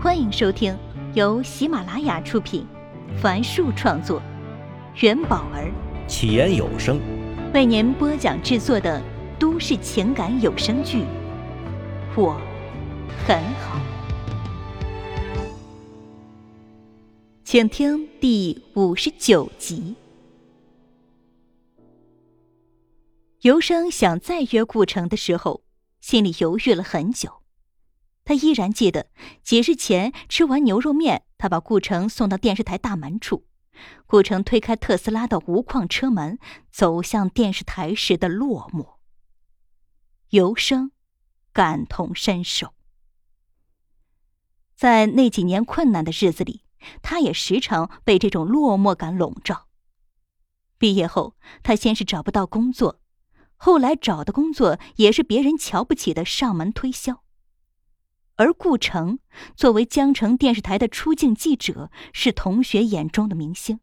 [0.00, 0.78] 欢迎收听
[1.14, 2.64] 由喜马拉雅出品，
[3.20, 4.22] 凡树创作，
[5.00, 5.72] 元宝儿
[6.06, 7.00] 起言有声
[7.52, 9.02] 为您播讲制作的
[9.40, 10.98] 都市情感有声剧
[12.16, 12.40] 《我
[13.26, 13.76] 很好》，
[17.42, 19.96] 请听第五十九集。
[23.40, 25.62] 尤生想再约顾城的时候，
[26.00, 27.42] 心里犹豫了很久。
[28.28, 29.06] 他依然记得
[29.42, 33.46] 几日前吃完牛肉面，他把顾城送到电视台大门处。
[34.04, 36.38] 顾城推开特斯拉的无框车门，
[36.70, 38.98] 走向电视台时的落寞。
[40.28, 40.92] 尤生
[41.54, 42.74] 感同身受，
[44.76, 46.64] 在那几年困难的日子里，
[47.00, 49.68] 他也时常被这种落寞感笼罩。
[50.76, 53.00] 毕业后，他先是找不到工作，
[53.56, 57.24] 后来找的工作也是别人瞧不起的上门推销。
[58.38, 59.18] 而顾城
[59.56, 63.80] 作为江城电视台的出镜记者，是同学眼中的明星。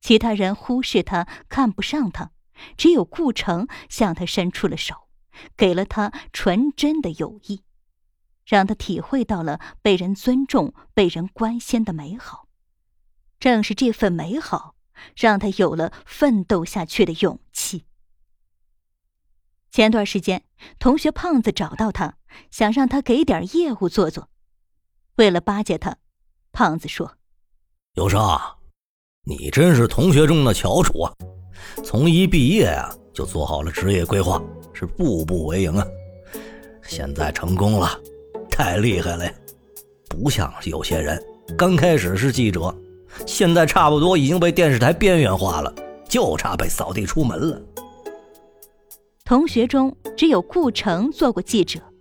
[0.00, 2.30] 其他人忽视他，看不上他，
[2.76, 5.08] 只有顾城向他伸出了手，
[5.56, 7.64] 给了他纯真的友谊，
[8.46, 12.46] 让他体会到了被人尊重、被人关心的美好。
[13.40, 14.76] 正是这份美好，
[15.16, 17.87] 让他有了奋斗下去的勇气。
[19.70, 20.42] 前段时间，
[20.78, 22.16] 同学胖子找到他，
[22.50, 24.28] 想让他给点业务做做。
[25.16, 25.96] 为了巴结他，
[26.52, 27.16] 胖子说
[27.94, 28.20] ：“有生，
[29.24, 31.12] 你真是同学中的翘楚啊！
[31.84, 35.86] 从一毕业啊，就做好了职业规划，是步步为营啊！
[36.82, 38.00] 现在成功了，
[38.50, 39.30] 太厉害了！
[40.08, 41.22] 不像有些人，
[41.56, 42.74] 刚开始是记者，
[43.26, 45.72] 现在差不多已经被电视台边缘化了，
[46.08, 47.62] 就差被扫地出门了。”
[49.28, 51.92] 同学中只有顾城做过记者，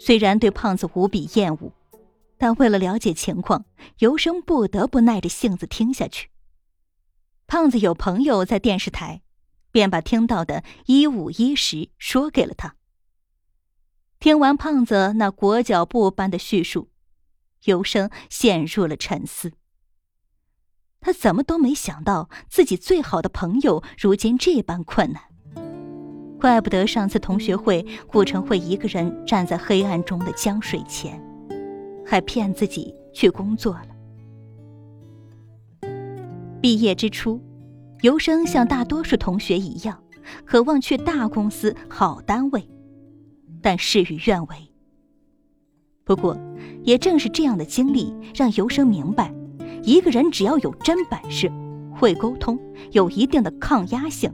[0.00, 1.72] 虽然对胖子无比厌恶，
[2.36, 3.64] 但为了了解情况，
[3.98, 6.30] 尤生不得不耐着性子听下去。
[7.46, 9.22] 胖子有朋友在电视台，
[9.70, 12.74] 便把听到的一五一十说给了他。
[14.18, 16.90] 听完胖子那裹脚布般的叙述，
[17.66, 19.52] 尤生陷入了沉思。
[20.98, 25.27] 他怎么都没想到，自己最好的朋友如今这般困难。
[26.40, 31.20] 怪不得上次同学会，顾城会一个人站在黑暗中的江水前，
[32.06, 33.88] 还骗自己去工作了。
[36.60, 37.40] 毕业之初，
[38.02, 40.00] 尤生像大多数同学一样，
[40.44, 42.68] 渴望去大公司、好单位，
[43.60, 44.56] 但事与愿违。
[46.04, 46.38] 不过，
[46.84, 49.34] 也正是这样的经历，让尤生明白，
[49.82, 51.50] 一个人只要有真本事，
[51.94, 52.58] 会沟通，
[52.92, 54.32] 有一定的抗压性。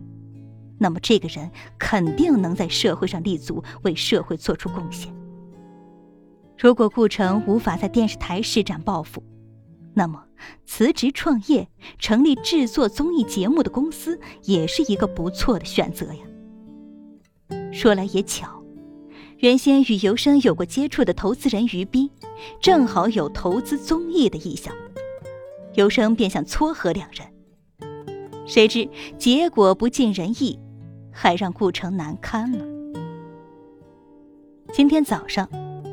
[0.79, 5.15] 那么，这个人肯定能在社会上立足，为社会做出贡献。
[6.59, 9.23] 如果顾城无法在电视台施展抱负，
[9.95, 10.25] 那么
[10.67, 11.69] 辞职创业，
[11.99, 16.21] 成立制作综艺节目的公司，也是一个不错的选择呀。
[17.73, 18.63] 说来也巧，
[19.39, 22.11] 原先与尤生有过接触的投资人于斌，
[22.61, 24.75] 正好有投资综艺的意向，
[25.75, 27.27] 尤生便想撮合两人，
[28.47, 30.59] 谁知结果不尽人意。
[31.15, 32.65] 还让顾城难堪了。
[34.73, 35.49] 今天早上，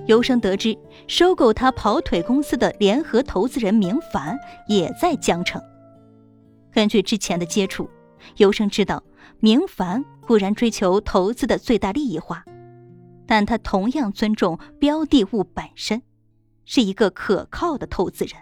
[0.08, 0.76] 尤生得知
[1.08, 4.36] 收购他跑腿公司的联合投资人明凡
[4.68, 5.62] 也在江城。
[6.72, 7.88] 根据之前的接触，
[8.38, 9.04] 尤生知道
[9.40, 12.44] 明凡固然追求投资的最大利益化，
[13.28, 16.02] 但他同样尊重标的物本身，
[16.66, 18.34] 是一个可靠的投资人。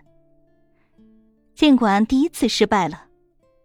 [1.53, 3.08] 尽管第一次失败了。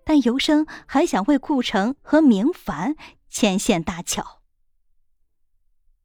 [0.05, 2.95] 但尤生还想为顾城和明凡
[3.29, 4.43] 牵线搭桥。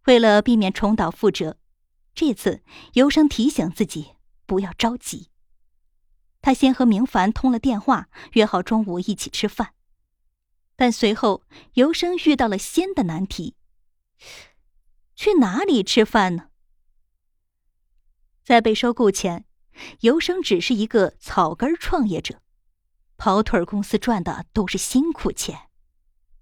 [0.05, 1.57] 为了避免重蹈覆辙，
[2.15, 4.15] 这次尤生提醒自己
[4.45, 5.29] 不要着急。
[6.41, 9.73] 他先和明凡通了电话，约好中午一起吃饭。
[10.77, 11.43] 但随后
[11.73, 13.57] 尤生遇到了新的难题：
[15.13, 16.49] 去哪里吃饭呢？
[18.41, 19.45] 在被收购前，
[19.99, 22.41] 尤生只是一个草根创业者。
[23.19, 25.69] 跑腿公司赚的都是辛苦钱，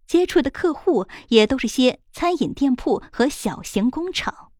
[0.05, 4.51] 接触的客户也都是些餐饮店铺和小型工厂。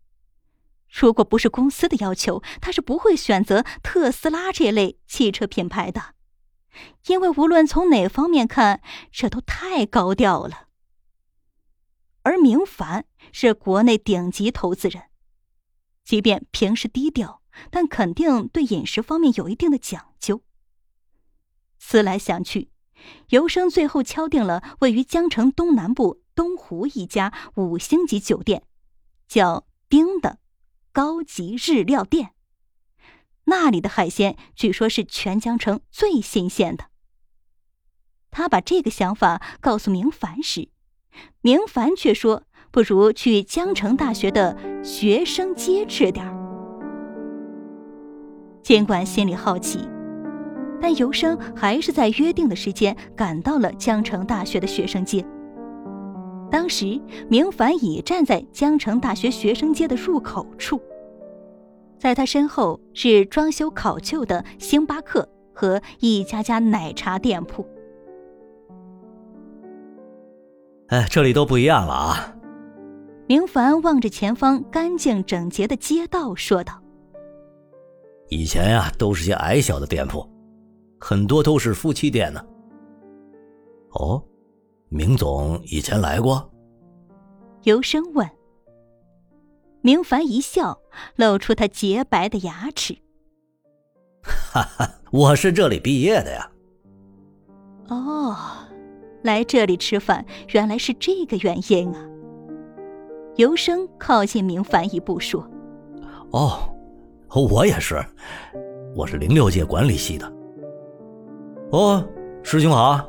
[0.90, 6.16] 如果不是公司的要求，他是不会选择特斯拉这类汽车品牌的，
[7.06, 8.82] 因为无论从哪方面看，
[9.12, 10.70] 这都太高调了。
[12.24, 15.04] 而明凡是国内顶级投资人，
[16.04, 20.42] 即便平时低调，但肯定对饮食方面有一定的讲究。
[21.90, 22.70] 思来想去，
[23.30, 28.64] 尤生最后敲定了位于江城东南部东湖一家五星级酒店，
[29.26, 30.40] 叫“丁”的
[30.92, 32.32] 高级日料店。
[33.46, 36.88] 那里的海鲜据说是全江城最新鲜的。
[38.32, 40.68] 他把这个想法告诉明凡时，
[41.40, 46.36] 明凡却说：“不如去江城大学的学生街吃点儿。”
[48.62, 49.88] 尽管心里好奇，
[50.82, 55.26] 但尤生还是在约定的时间赶到了江城大学的学生街。
[56.50, 60.82] 当时，明凡已站在江城大学学生街的入口处，
[62.00, 67.68] 在他身后是装修考究的星巴克和一家家奶茶店铺。
[70.88, 72.34] 哎，这里都不一样了啊！
[73.28, 76.82] 明凡望着前方干净整洁的街道，说道
[78.32, 80.26] ：“以前呀，都是些矮小的店铺，
[81.00, 82.46] 很多都是夫妻店呢。”
[83.92, 84.24] 哦。
[84.90, 86.50] 明总以前来过。
[87.64, 88.26] 尤生问。
[89.82, 90.80] 明凡一笑，
[91.18, 92.98] 露出他洁白的牙齿。
[94.22, 96.50] 哈哈，我是这里毕业的呀。
[97.90, 98.38] 哦，
[99.24, 102.08] 来这里吃饭原来是这个原因啊。
[103.36, 105.46] 尤生靠近明凡一步说
[106.32, 106.58] ：“哦，
[107.28, 108.02] 我也是，
[108.96, 110.37] 我是零六届管理系的。
[111.72, 112.02] 哦，
[112.44, 113.06] 师兄好，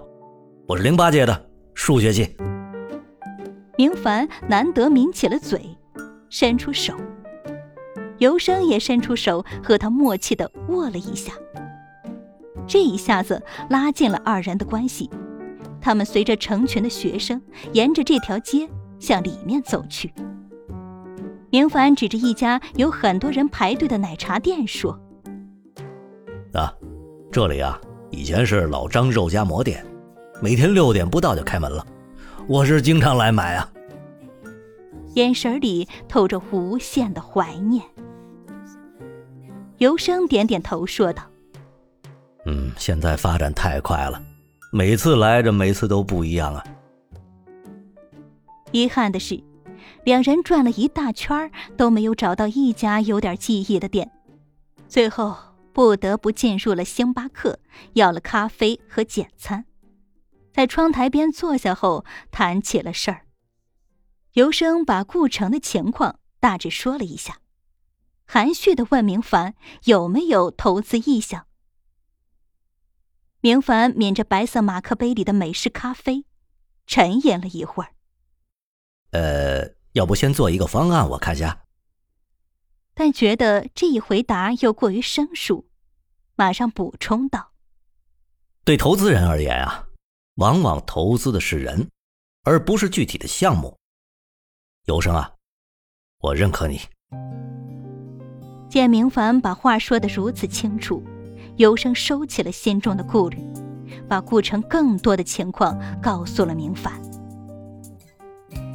[0.67, 2.37] 我是零八届的。”数学系，
[3.77, 5.65] 明凡难得抿起了嘴，
[6.29, 6.93] 伸出手，
[8.19, 11.33] 尤生也伸出手和他默契的握了一下。
[12.67, 13.41] 这一下子
[13.71, 15.09] 拉近了二人的关系。
[15.81, 17.41] 他们随着成群的学生
[17.73, 18.69] 沿着这条街
[18.99, 20.13] 向里面走去。
[21.51, 24.99] 明凡指着一家有很多人排队的奶茶店说
[26.53, 26.75] ：“啊，
[27.31, 29.85] 这里啊，以前是老张肉夹馍店。”
[30.41, 31.85] 每天六点不到就开门了，
[32.47, 33.69] 我是经常来买啊。
[35.15, 37.83] 眼神里透着无限的怀念。
[39.79, 41.25] 尤生点点头说道
[42.47, 44.23] ：“嗯，现在发展太快了，
[44.71, 46.65] 每次来着，每次都不一样啊。”
[48.71, 49.43] 遗憾的是，
[50.05, 54.09] 两人转了一大圈都没有找到一家有点记忆的店，
[54.87, 55.35] 最后
[55.79, 57.61] 不得不进入了星巴克，
[57.93, 59.65] 要了咖啡和简餐。
[60.53, 63.27] 在窗台边坐下后，谈起了事儿。
[64.33, 67.39] 尤生把顾城的情况大致说了一下，
[68.27, 69.55] 含蓄的问明凡
[69.85, 71.47] 有没有投资意向。
[73.41, 76.25] 明凡抿着白色马克杯里的美式咖啡，
[76.89, 77.95] 沉吟了一会儿。
[79.13, 81.67] 呃，要不先做一个方案，我看下。
[83.01, 85.69] 但觉得这一回答又过于生疏，
[86.35, 87.53] 马上补充道
[88.67, 89.87] ：“对投资人而言啊。”
[90.35, 91.89] 往往投资的是人，
[92.43, 93.77] 而不是具体的项目。
[94.87, 95.31] 尤生啊，
[96.19, 96.81] 我认可你。
[98.69, 101.01] 见明凡把话说得如此清楚，
[101.57, 103.39] 尤生收起了心中的顾虑，
[104.09, 107.01] 把顾城更多的情况告诉了明凡。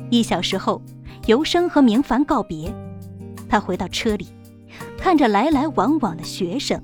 [0.10, 0.82] 一小时后，
[1.28, 2.74] 尤生和明凡告别，
[3.54, 4.30] 他回到车里，
[4.98, 6.82] 看着来来往往的学生。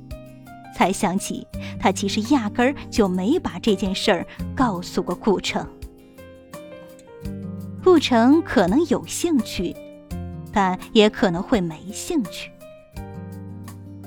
[0.75, 1.47] 才想起，
[1.79, 5.67] 他其实压根儿就没把这件事儿告诉过顾城。
[7.83, 9.75] 顾城可能有兴趣，
[10.53, 12.51] 但也可能会没兴趣。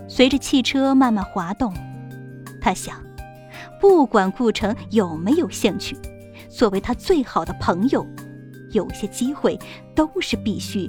[0.06, 1.74] 随着汽车慢慢滑动，
[2.60, 2.94] 他想，
[3.80, 5.96] 不管顾城有没有兴趣，
[6.48, 8.06] 作为他最好的朋友，
[8.70, 9.58] 有些机会
[9.96, 10.88] 都是必须